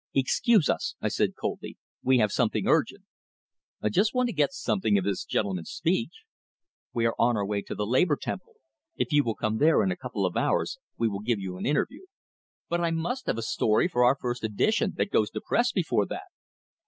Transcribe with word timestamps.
"Excuse 0.15 0.67
us," 0.67 0.95
I 0.99 1.09
said, 1.09 1.35
coldly. 1.39 1.77
"We 2.01 2.17
have 2.17 2.31
something 2.31 2.65
urgent" 2.67 3.03
"I 3.83 3.89
just 3.89 4.15
want 4.15 4.29
to 4.29 4.33
get 4.33 4.51
something 4.51 4.97
of 4.97 5.03
this 5.03 5.23
gentleman's 5.25 5.69
speech" 5.69 6.23
"We 6.95 7.05
are 7.05 7.13
on 7.19 7.37
our 7.37 7.45
way 7.45 7.61
to 7.61 7.75
the 7.75 7.85
Labor 7.85 8.17
Temple. 8.19 8.55
If 8.95 9.11
you 9.11 9.23
will 9.23 9.35
come 9.35 9.59
there 9.59 9.83
in 9.83 9.91
a 9.91 9.95
couple 9.95 10.25
of 10.25 10.35
hours, 10.35 10.79
we 10.97 11.07
will 11.07 11.19
give 11.21 11.37
you 11.39 11.55
an 11.55 11.67
interview." 11.67 12.07
"But 12.67 12.81
I 12.81 12.89
must 12.89 13.27
have 13.27 13.37
a 13.37 13.43
story 13.43 13.87
for 13.87 14.03
our 14.03 14.15
first 14.19 14.43
edition, 14.43 14.93
that 14.95 15.11
goes 15.11 15.29
to 15.29 15.39
press 15.39 15.71
before 15.71 16.07
that." 16.07 16.29